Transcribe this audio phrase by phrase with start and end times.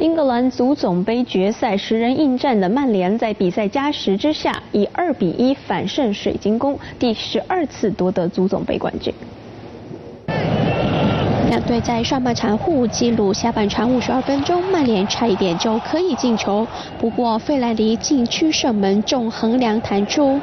[0.00, 9.12] 英格兰足总杯决赛十人应战的曼联，在比赛加时之下，以二比一反胜水晶宫，第十二次夺得足总杯冠军。
[11.50, 16.66] 两队在上半场互记录，下半场五十二分钟，曼联差一点就可以进球，
[16.98, 20.40] 不过费莱尼禁区射门中横梁弹出。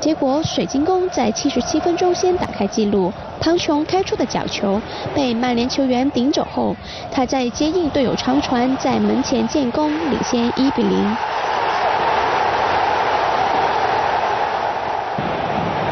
[0.00, 4.80] 结果，水晶宫在七十七分钟先打开纪录，汤琼开出的角球
[5.14, 6.74] 被曼联球员顶走后，
[7.12, 11.16] 他在接应队友长传，在门前建功，领先一比零。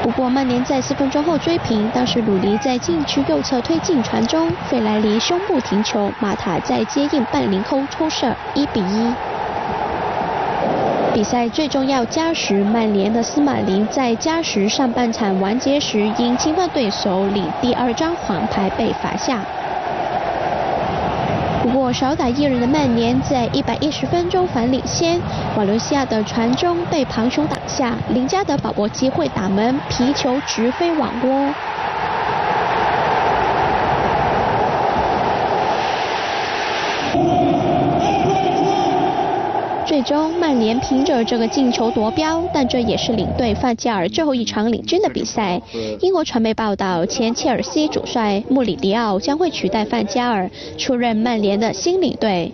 [0.02, 9.12] 不过曼联在四分钟后追平，当时鲁尼在禁区右侧推进传中，费莱尼胸部停球，马塔在接应半凌后抽射，一比一。
[11.18, 19.41] 比赛最重要加时，曼联的斯马林在加时上半场完结时因侵犯对手领第二张黄牌被罚下。
[21.60, 25.20] 不过少打一人的曼联在一百一十分钟反领先，
[25.56, 31.52] 瓦伦西亚的传中被庞雄挡下，林加德把握机会打门，皮球直飞网窝。
[39.89, 45.58] 最终，曼联凭着这个进球夺标，但这也是领队范加尔最后一场领军的比赛。
[46.03, 52.53] 英国传媒报道，前切尔西主帅穆里迪奥将会取代范加尔出任曼联的新领队。